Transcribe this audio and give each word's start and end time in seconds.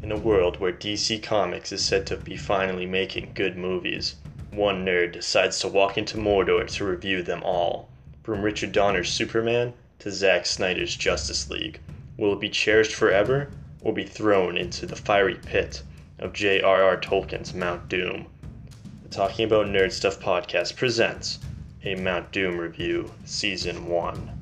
In 0.00 0.12
a 0.12 0.16
world 0.16 0.60
where 0.60 0.72
DC 0.72 1.22
Comics 1.24 1.72
is 1.72 1.84
said 1.84 2.06
to 2.06 2.16
be 2.16 2.36
finally 2.36 2.86
making 2.86 3.32
good 3.34 3.56
movies, 3.56 4.14
one 4.52 4.84
nerd 4.84 5.12
decides 5.12 5.58
to 5.58 5.68
walk 5.68 5.98
into 5.98 6.16
Mordor 6.16 6.68
to 6.68 6.84
review 6.84 7.20
them 7.22 7.42
all. 7.42 7.88
From 8.22 8.42
Richard 8.42 8.70
Donner's 8.70 9.10
Superman 9.10 9.74
to 9.98 10.12
Zack 10.12 10.46
Snyder's 10.46 10.94
Justice 10.94 11.50
League. 11.50 11.80
Will 12.16 12.32
it 12.32 12.40
be 12.40 12.48
cherished 12.48 12.94
forever 12.94 13.50
or 13.80 13.92
be 13.92 14.04
thrown 14.04 14.56
into 14.56 14.86
the 14.86 14.94
fiery 14.94 15.34
pit 15.34 15.82
of 16.20 16.32
J.R.R. 16.32 16.96
Tolkien's 16.98 17.52
Mount 17.52 17.88
Doom? 17.88 18.26
The 19.02 19.08
Talking 19.08 19.46
About 19.46 19.66
Nerd 19.66 19.90
Stuff 19.90 20.20
podcast 20.20 20.76
presents 20.76 21.40
a 21.84 21.96
Mount 21.96 22.30
Doom 22.30 22.56
review, 22.58 23.12
Season 23.24 23.88
1. 23.88 24.37